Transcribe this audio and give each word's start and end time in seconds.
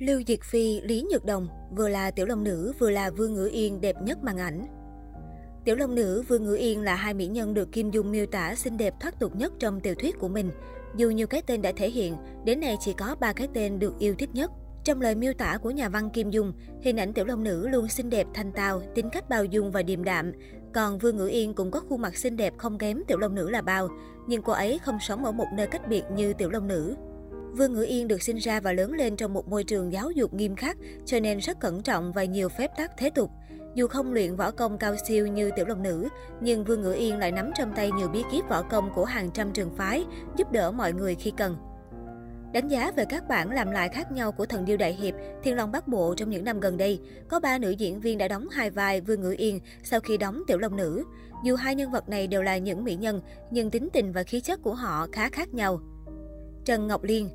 Lưu 0.00 0.22
Diệt 0.26 0.38
Phi, 0.42 0.80
Lý 0.80 1.04
Nhược 1.10 1.24
Đồng 1.24 1.48
vừa 1.76 1.88
là 1.88 2.10
tiểu 2.10 2.26
long 2.26 2.44
nữ 2.44 2.72
vừa 2.78 2.90
là 2.90 3.10
Vương 3.10 3.34
Ngữ 3.34 3.48
Yên 3.52 3.80
đẹp 3.80 3.96
nhất 4.02 4.18
màn 4.22 4.38
ảnh. 4.38 4.66
Tiểu 5.64 5.76
long 5.76 5.94
nữ 5.94 6.22
Vương 6.28 6.44
Ngữ 6.44 6.54
Yên 6.54 6.82
là 6.82 6.94
hai 6.94 7.14
mỹ 7.14 7.26
nhân 7.26 7.54
được 7.54 7.72
Kim 7.72 7.90
Dung 7.90 8.10
miêu 8.10 8.26
tả 8.26 8.54
xinh 8.54 8.76
đẹp 8.76 8.94
thoát 9.00 9.20
tục 9.20 9.36
nhất 9.36 9.52
trong 9.58 9.80
tiểu 9.80 9.94
thuyết 9.94 10.18
của 10.18 10.28
mình. 10.28 10.50
Dù 10.96 11.10
nhiều 11.10 11.26
cái 11.26 11.42
tên 11.42 11.62
đã 11.62 11.72
thể 11.76 11.90
hiện, 11.90 12.16
đến 12.44 12.60
nay 12.60 12.76
chỉ 12.80 12.92
có 12.92 13.16
ba 13.20 13.32
cái 13.32 13.48
tên 13.54 13.78
được 13.78 13.98
yêu 13.98 14.14
thích 14.18 14.30
nhất. 14.32 14.50
Trong 14.84 15.00
lời 15.00 15.14
miêu 15.14 15.32
tả 15.32 15.58
của 15.62 15.70
nhà 15.70 15.88
văn 15.88 16.10
Kim 16.10 16.30
Dung, 16.30 16.52
hình 16.82 16.96
ảnh 16.96 17.12
tiểu 17.12 17.24
long 17.24 17.44
nữ 17.44 17.68
luôn 17.68 17.88
xinh 17.88 18.10
đẹp 18.10 18.26
thanh 18.34 18.52
tao, 18.52 18.82
tính 18.94 19.10
cách 19.12 19.28
bao 19.28 19.44
dung 19.44 19.70
và 19.70 19.82
điềm 19.82 20.04
đạm. 20.04 20.32
Còn 20.74 20.98
Vương 20.98 21.16
Ngữ 21.16 21.26
Yên 21.26 21.54
cũng 21.54 21.70
có 21.70 21.80
khuôn 21.88 22.00
mặt 22.00 22.16
xinh 22.16 22.36
đẹp 22.36 22.54
không 22.58 22.78
kém 22.78 23.02
tiểu 23.08 23.18
long 23.18 23.34
nữ 23.34 23.50
là 23.50 23.62
bao, 23.62 23.88
nhưng 24.28 24.42
cô 24.42 24.52
ấy 24.52 24.78
không 24.78 24.98
sống 25.00 25.24
ở 25.24 25.32
một 25.32 25.46
nơi 25.54 25.66
cách 25.66 25.88
biệt 25.88 26.02
như 26.14 26.32
tiểu 26.32 26.50
long 26.50 26.68
nữ. 26.68 26.96
Vương 27.56 27.72
Ngữ 27.74 27.82
Yên 27.82 28.08
được 28.08 28.22
sinh 28.22 28.36
ra 28.36 28.60
và 28.60 28.72
lớn 28.72 28.92
lên 28.92 29.16
trong 29.16 29.32
một 29.32 29.48
môi 29.48 29.64
trường 29.64 29.92
giáo 29.92 30.10
dục 30.10 30.34
nghiêm 30.34 30.56
khắc, 30.56 30.76
cho 31.06 31.20
nên 31.20 31.38
rất 31.38 31.60
cẩn 31.60 31.82
trọng 31.82 32.12
và 32.12 32.24
nhiều 32.24 32.48
phép 32.48 32.70
tắc 32.76 32.90
thế 32.96 33.10
tục. 33.10 33.30
Dù 33.74 33.86
không 33.86 34.12
luyện 34.12 34.36
võ 34.36 34.50
công 34.50 34.78
cao 34.78 34.96
siêu 35.06 35.26
như 35.26 35.50
tiểu 35.56 35.66
long 35.66 35.82
nữ, 35.82 36.08
nhưng 36.40 36.64
Vương 36.64 36.82
Ngữ 36.82 36.92
Yên 36.92 37.18
lại 37.18 37.32
nắm 37.32 37.50
trong 37.58 37.72
tay 37.76 37.90
nhiều 37.92 38.08
bí 38.08 38.22
kíp 38.32 38.44
võ 38.48 38.62
công 38.62 38.90
của 38.94 39.04
hàng 39.04 39.30
trăm 39.34 39.52
trường 39.52 39.76
phái, 39.76 40.04
giúp 40.36 40.52
đỡ 40.52 40.70
mọi 40.70 40.92
người 40.92 41.14
khi 41.14 41.32
cần. 41.36 41.56
Đánh 42.52 42.68
giá 42.68 42.92
về 42.96 43.04
các 43.04 43.28
bản 43.28 43.50
làm 43.50 43.70
lại 43.70 43.88
khác 43.88 44.12
nhau 44.12 44.32
của 44.32 44.46
Thần 44.46 44.64
Điêu 44.64 44.76
Đại 44.76 44.94
Hiệp, 44.94 45.14
Thiên 45.42 45.56
Long 45.56 45.72
Bắc 45.72 45.88
Bộ 45.88 46.14
trong 46.16 46.30
những 46.30 46.44
năm 46.44 46.60
gần 46.60 46.76
đây, 46.76 47.00
có 47.28 47.40
ba 47.40 47.58
nữ 47.58 47.70
diễn 47.70 48.00
viên 48.00 48.18
đã 48.18 48.28
đóng 48.28 48.48
hai 48.48 48.70
vai 48.70 49.00
Vương 49.00 49.20
Ngữ 49.20 49.34
Yên 49.38 49.60
sau 49.82 50.00
khi 50.00 50.16
đóng 50.16 50.42
Tiểu 50.46 50.58
Long 50.58 50.76
Nữ. 50.76 51.04
Dù 51.44 51.56
hai 51.56 51.74
nhân 51.74 51.90
vật 51.90 52.08
này 52.08 52.26
đều 52.26 52.42
là 52.42 52.58
những 52.58 52.84
mỹ 52.84 52.96
nhân, 52.96 53.20
nhưng 53.50 53.70
tính 53.70 53.88
tình 53.92 54.12
và 54.12 54.22
khí 54.22 54.40
chất 54.40 54.62
của 54.62 54.74
họ 54.74 55.06
khá 55.12 55.28
khác 55.28 55.54
nhau. 55.54 55.80
Trần 56.64 56.86
Ngọc 56.86 57.04
Liên 57.04 57.28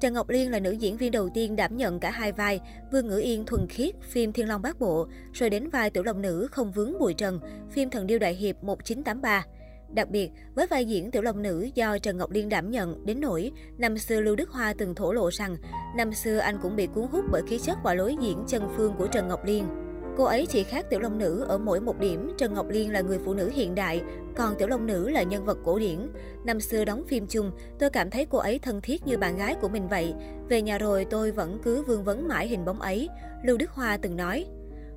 Trần 0.00 0.14
Ngọc 0.14 0.28
Liên 0.28 0.50
là 0.50 0.58
nữ 0.58 0.70
diễn 0.70 0.96
viên 0.96 1.12
đầu 1.12 1.28
tiên 1.34 1.56
đảm 1.56 1.76
nhận 1.76 2.00
cả 2.00 2.10
hai 2.10 2.32
vai 2.32 2.60
Vương 2.92 3.08
Ngữ 3.08 3.18
Yên 3.18 3.44
thuần 3.46 3.66
khiết, 3.68 3.94
phim 4.02 4.32
Thiên 4.32 4.48
Long 4.48 4.62
Bát 4.62 4.80
Bộ, 4.80 5.06
rồi 5.32 5.50
đến 5.50 5.70
vai 5.70 5.90
tiểu 5.90 6.02
long 6.02 6.22
nữ 6.22 6.48
không 6.50 6.72
vướng 6.72 6.98
bụi 6.98 7.14
trần, 7.14 7.40
phim 7.70 7.90
Thần 7.90 8.06
Điêu 8.06 8.18
Đại 8.18 8.34
Hiệp 8.34 8.64
1983. 8.64 9.44
Đặc 9.88 10.10
biệt, 10.10 10.30
với 10.54 10.66
vai 10.66 10.84
diễn 10.84 11.10
tiểu 11.10 11.22
long 11.22 11.42
nữ 11.42 11.68
do 11.74 11.98
Trần 11.98 12.16
Ngọc 12.16 12.30
Liên 12.30 12.48
đảm 12.48 12.70
nhận, 12.70 13.06
đến 13.06 13.20
nỗi 13.20 13.52
năm 13.78 13.98
xưa 13.98 14.20
Lưu 14.20 14.36
Đức 14.36 14.50
Hoa 14.50 14.74
từng 14.78 14.94
thổ 14.94 15.12
lộ 15.12 15.30
rằng 15.30 15.56
năm 15.96 16.12
xưa 16.12 16.38
anh 16.38 16.58
cũng 16.62 16.76
bị 16.76 16.86
cuốn 16.86 17.06
hút 17.06 17.24
bởi 17.32 17.42
khí 17.48 17.58
chất 17.58 17.78
và 17.82 17.94
lối 17.94 18.16
diễn 18.20 18.44
chân 18.46 18.68
phương 18.76 18.94
của 18.98 19.06
Trần 19.06 19.28
Ngọc 19.28 19.40
Liên. 19.44 19.83
Cô 20.16 20.24
ấy 20.24 20.46
chỉ 20.46 20.62
khác 20.62 20.86
Tiểu 20.90 21.00
Long 21.00 21.18
Nữ 21.18 21.44
ở 21.48 21.58
mỗi 21.58 21.80
một 21.80 21.98
điểm, 21.98 22.32
Trần 22.38 22.54
Ngọc 22.54 22.68
Liên 22.68 22.92
là 22.92 23.00
người 23.00 23.18
phụ 23.24 23.34
nữ 23.34 23.50
hiện 23.54 23.74
đại, 23.74 24.02
còn 24.36 24.54
Tiểu 24.58 24.68
Long 24.68 24.86
Nữ 24.86 25.08
là 25.08 25.22
nhân 25.22 25.44
vật 25.44 25.58
cổ 25.64 25.78
điển. 25.78 25.98
Năm 26.44 26.60
xưa 26.60 26.84
đóng 26.84 27.04
phim 27.08 27.26
chung, 27.26 27.50
tôi 27.78 27.90
cảm 27.90 28.10
thấy 28.10 28.26
cô 28.26 28.38
ấy 28.38 28.58
thân 28.58 28.80
thiết 28.80 29.06
như 29.06 29.18
bạn 29.18 29.36
gái 29.36 29.54
của 29.54 29.68
mình 29.68 29.88
vậy. 29.88 30.14
Về 30.48 30.62
nhà 30.62 30.78
rồi 30.78 31.04
tôi 31.04 31.30
vẫn 31.30 31.58
cứ 31.62 31.82
vương 31.82 32.04
vấn 32.04 32.28
mãi 32.28 32.48
hình 32.48 32.64
bóng 32.64 32.80
ấy. 32.80 33.08
Lưu 33.44 33.56
Đức 33.56 33.70
Hoa 33.70 33.96
từng 33.96 34.16
nói. 34.16 34.46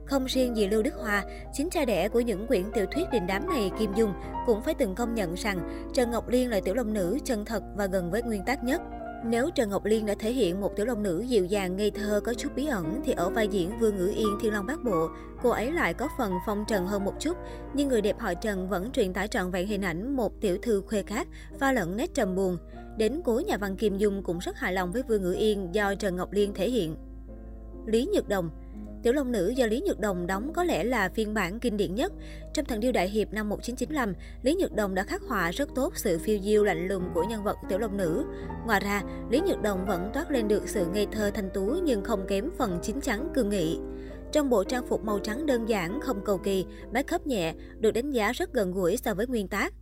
Không 0.06 0.26
riêng 0.26 0.58
gì 0.58 0.68
Lưu 0.68 0.84
Đức 0.84 0.94
Hoa, 0.94 1.23
chính 1.54 1.70
cha 1.70 1.86
đẻ 1.86 2.10
của 2.10 2.20
những 2.20 2.48
quyển 2.48 2.64
tiểu 2.73 2.86
thuyết 2.92 3.06
đình 3.12 3.28
đám 3.28 3.50
này 3.50 3.72
Kim 3.80 3.94
Dung 3.95 4.14
cũng 4.45 4.62
phải 4.62 4.73
từng 4.73 4.95
công 4.95 5.16
nhận 5.16 5.34
rằng 5.34 5.90
Trần 5.94 6.12
Ngọc 6.12 6.30
Liên 6.30 6.50
là 6.50 6.60
tiểu 6.60 6.76
long 6.76 6.94
nữ 6.94 7.18
chân 7.23 7.45
thật 7.45 7.64
và 7.76 7.86
gần 7.86 8.12
với 8.12 8.23
nguyên 8.23 8.45
tắc 8.45 8.64
nhất. 8.64 8.82
Nếu 9.26 9.50
Trần 9.50 9.70
Ngọc 9.70 9.86
Liên 9.86 10.06
đã 10.06 10.16
thể 10.20 10.32
hiện 10.32 10.62
một 10.62 10.76
tiểu 10.76 10.86
long 10.86 11.04
nữ 11.04 11.22
dịu 11.22 11.46
dàng, 11.46 11.78
ngây 11.78 11.92
thơ, 11.92 12.22
có 12.23 12.34
chút 12.34 12.56
bí 12.56 12.66
ẩn, 12.66 13.02
thì 13.06 13.12
ở 13.12 13.30
vai 13.30 13.48
diễn 13.48 13.80
Vương 13.80 13.98
Ngữ 13.98 14.12
Yên 14.16 14.38
Thiên 14.42 14.54
Long 14.54 14.66
Bát 14.66 14.84
Bộ, 14.84 15.10
cô 15.44 15.50
ấy 15.50 15.72
lại 15.72 15.94
có 15.94 16.08
phần 16.18 16.34
phong 16.46 16.66
trần 16.68 16.88
hơn 16.88 17.06
một 17.06 17.14
chút. 17.20 17.38
Nhưng 17.73 17.88
người 17.88 18.02
đẹp 18.02 18.20
họ 18.20 18.34
Trần 18.34 18.70
vẫn 18.70 18.92
truyền 18.92 19.14
tải 19.14 19.28
trọn 19.28 19.52
vẹn 19.52 19.68
hình 19.68 19.82
ảnh 19.82 20.16
một 20.16 20.42
tiểu 20.42 20.58
thư 20.62 20.82
khuê 20.82 21.04
khác, 21.04 21.28
pha 21.60 21.72
lẫn 21.72 21.98
nét 21.98 22.14
trầm 22.14 22.36
buồn. 22.36 22.58
Đến 22.98 23.22
cuối 23.26 23.44
nhà 23.44 23.58
văn 23.58 23.76
Kim 23.76 23.98
Dung 23.98 24.23
cũng 24.23 24.40
rất 24.40 24.58
hài 24.58 24.73
lòng 24.73 24.92
với 24.92 25.04
Vương 25.04 25.22
Ngữ 25.22 25.34
Yên 25.34 25.70
do 25.72 25.95
Trần 25.95 26.16
Ngọc 26.16 26.32
Liên 26.32 26.54
thể 26.54 26.70
hiện. 26.70 26.95
Lý 27.86 28.10
Nhược 28.14 28.28
Đồng 28.28 28.50
Tiểu 29.03 29.14
Long 29.14 29.31
Nữ 29.31 29.50
do 29.50 29.66
Lý 29.66 29.81
Nhược 29.86 30.00
Đồng 30.00 30.28
đóng 30.28 30.53
có 30.53 30.64
lẽ 30.64 30.84
là 30.84 31.09
phiên 31.09 31.34
bản 31.34 31.59
kinh 31.59 31.78
điển 31.78 31.95
nhất. 31.95 32.14
Trong 32.53 32.66
Thần 32.66 32.80
Điêu 32.80 32.92
Đại 32.92 33.09
Hiệp 33.09 33.34
năm 33.34 33.50
1995, 33.50 34.14
Lý 34.44 34.56
Nhược 34.56 34.73
Đồng 34.73 34.95
đã 34.95 35.04
khắc 35.04 35.21
họa 35.21 35.52
rất 35.52 35.70
tốt 35.76 35.94
sự 35.95 36.20
phiêu 36.20 36.39
diêu 36.39 36.64
lạnh 36.64 36.88
lùng 36.88 37.04
của 37.14 37.23
nhân 37.23 37.44
vật 37.44 37.58
Tiểu 37.70 37.80
Long 37.80 37.98
Nữ. 37.98 38.26
Ngoài 38.66 38.80
ra, 38.80 39.02
Lý 39.30 39.42
Nhược 39.48 39.61
Đồng 39.61 39.86
vẫn 39.86 40.11
toát 40.14 40.32
lên 40.32 40.48
được 40.48 40.70
sự 40.70 40.86
ngây 40.94 41.08
thơ 41.11 41.32
thanh 41.33 41.49
tú 41.54 41.76
nhưng 41.83 42.04
không 42.04 42.26
kém 42.27 42.49
phần 42.58 42.80
chín 42.83 43.02
chắn 43.02 43.30
cương 43.36 43.49
nghị. 43.49 43.80
Trong 44.32 44.49
bộ 44.49 44.64
trang 44.64 44.88
phục 44.88 45.04
màu 45.04 45.20
trắng 45.20 45.45
đơn 45.45 45.70
giản, 45.70 46.00
không 46.02 46.21
cầu 46.26 46.38
kỳ, 46.38 46.66
make 46.94 47.16
up 47.16 47.27
nhẹ, 47.27 47.54
được 47.80 47.92
đánh 47.92 48.11
giá 48.11 48.32
rất 48.32 48.54
gần 48.54 48.71
gũi 48.71 48.98
so 48.98 49.14
với 49.14 49.27
nguyên 49.27 49.48
tác. 49.48 49.73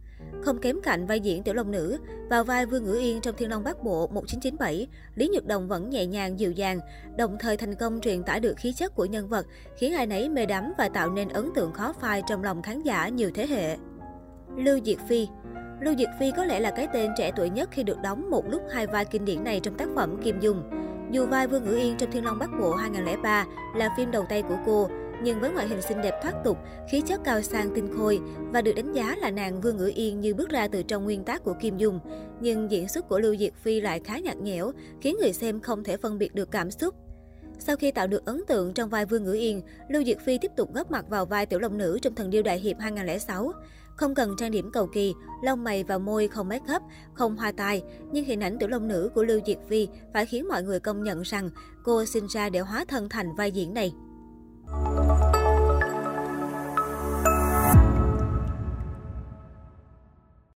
Không 0.41 0.59
kém 0.59 0.81
cạnh 0.81 1.05
vai 1.05 1.19
diễn 1.19 1.43
tiểu 1.43 1.53
long 1.53 1.71
nữ, 1.71 1.97
vào 2.29 2.43
vai 2.43 2.65
Vương 2.65 2.85
Ngữ 2.85 2.97
Yên 2.99 3.21
trong 3.21 3.35
Thiên 3.37 3.49
Long 3.49 3.63
Bát 3.63 3.83
Bộ 3.83 4.07
1997, 4.07 4.87
Lý 5.15 5.29
Nhược 5.33 5.45
Đồng 5.45 5.67
vẫn 5.67 5.89
nhẹ 5.89 6.05
nhàng 6.05 6.39
dịu 6.39 6.51
dàng, 6.51 6.79
đồng 7.17 7.37
thời 7.39 7.57
thành 7.57 7.75
công 7.75 8.01
truyền 8.01 8.23
tải 8.23 8.39
được 8.39 8.53
khí 8.57 8.73
chất 8.73 8.95
của 8.95 9.05
nhân 9.05 9.27
vật, 9.27 9.45
khiến 9.77 9.93
ai 9.93 10.07
nấy 10.07 10.29
mê 10.29 10.45
đắm 10.45 10.73
và 10.77 10.89
tạo 10.89 11.11
nên 11.11 11.29
ấn 11.29 11.49
tượng 11.55 11.73
khó 11.73 11.93
phai 11.93 12.21
trong 12.27 12.43
lòng 12.43 12.61
khán 12.61 12.83
giả 12.83 13.09
nhiều 13.09 13.29
thế 13.33 13.47
hệ. 13.47 13.77
Lưu 14.57 14.79
Diệt 14.85 14.97
Phi 15.07 15.27
Lưu 15.81 15.95
Diệt 15.97 16.09
Phi 16.19 16.31
có 16.31 16.45
lẽ 16.45 16.59
là 16.59 16.71
cái 16.71 16.87
tên 16.93 17.11
trẻ 17.17 17.31
tuổi 17.35 17.49
nhất 17.49 17.69
khi 17.71 17.83
được 17.83 18.01
đóng 18.03 18.29
một 18.29 18.49
lúc 18.49 18.61
hai 18.71 18.87
vai 18.87 19.05
kinh 19.05 19.25
điển 19.25 19.43
này 19.43 19.59
trong 19.59 19.77
tác 19.77 19.89
phẩm 19.95 20.21
Kim 20.23 20.39
Dung. 20.39 20.63
Dù 21.11 21.25
vai 21.25 21.47
Vương 21.47 21.63
Ngữ 21.63 21.75
Yên 21.75 21.97
trong 21.97 22.11
Thiên 22.11 22.25
Long 22.25 22.39
Bắc 22.39 22.49
Bộ 22.59 22.75
2003 22.75 23.45
là 23.75 23.89
phim 23.97 24.11
đầu 24.11 24.25
tay 24.29 24.41
của 24.41 24.57
cô, 24.65 24.89
nhưng 25.23 25.39
với 25.39 25.51
ngoại 25.51 25.67
hình 25.67 25.81
xinh 25.81 26.01
đẹp 26.01 26.13
thoát 26.23 26.33
tục, 26.43 26.57
khí 26.89 27.01
chất 27.01 27.21
cao 27.23 27.41
sang 27.41 27.75
tinh 27.75 27.97
khôi 27.97 28.19
và 28.53 28.61
được 28.61 28.73
đánh 28.75 28.93
giá 28.93 29.15
là 29.15 29.31
nàng 29.31 29.61
Vương 29.61 29.77
Ngữ 29.77 29.91
Yên 29.95 30.19
như 30.19 30.33
bước 30.33 30.49
ra 30.49 30.67
từ 30.67 30.83
trong 30.83 31.03
nguyên 31.03 31.23
tác 31.23 31.43
của 31.43 31.53
Kim 31.53 31.77
Dung. 31.77 31.99
Nhưng 32.41 32.71
diễn 32.71 32.87
xuất 32.87 33.09
của 33.09 33.19
Lưu 33.19 33.35
Diệt 33.35 33.53
Phi 33.55 33.81
lại 33.81 34.01
khá 34.03 34.17
nhạt 34.17 34.37
nhẽo, 34.37 34.71
khiến 35.01 35.15
người 35.19 35.33
xem 35.33 35.59
không 35.59 35.83
thể 35.83 35.97
phân 35.97 36.17
biệt 36.17 36.35
được 36.35 36.51
cảm 36.51 36.71
xúc. 36.71 36.95
Sau 37.59 37.75
khi 37.75 37.91
tạo 37.91 38.07
được 38.07 38.25
ấn 38.25 38.41
tượng 38.47 38.73
trong 38.73 38.89
vai 38.89 39.05
Vương 39.05 39.23
Ngữ 39.23 39.33
Yên, 39.33 39.61
Lưu 39.89 40.03
Diệt 40.03 40.17
Phi 40.25 40.37
tiếp 40.37 40.51
tục 40.57 40.73
góp 40.73 40.91
mặt 40.91 41.05
vào 41.09 41.25
vai 41.25 41.45
tiểu 41.45 41.59
long 41.59 41.77
nữ 41.77 41.99
trong 42.01 42.15
Thần 42.15 42.29
Điêu 42.29 42.43
Đại 42.43 42.59
Hiệp 42.59 42.79
2006. 42.79 43.51
Không 43.95 44.15
cần 44.15 44.35
trang 44.37 44.51
điểm 44.51 44.71
cầu 44.71 44.87
kỳ, 44.93 45.13
lông 45.43 45.63
mày 45.63 45.83
và 45.83 45.97
môi 45.97 46.27
không 46.27 46.47
make 46.47 46.73
up, 46.75 46.81
không 47.13 47.35
hoa 47.35 47.51
tai, 47.51 47.83
nhưng 48.11 48.25
hình 48.25 48.43
ảnh 48.43 48.57
tiểu 48.59 48.69
long 48.69 48.87
nữ 48.87 49.09
của 49.15 49.23
Lưu 49.23 49.39
Diệt 49.45 49.57
Phi 49.67 49.87
phải 50.13 50.25
khiến 50.25 50.47
mọi 50.47 50.63
người 50.63 50.79
công 50.79 51.03
nhận 51.03 51.21
rằng 51.21 51.49
cô 51.83 52.05
sinh 52.05 52.27
ra 52.27 52.49
để 52.49 52.59
hóa 52.59 52.85
thân 52.87 53.09
thành 53.09 53.35
vai 53.35 53.51
diễn 53.51 53.73
này. 53.73 53.93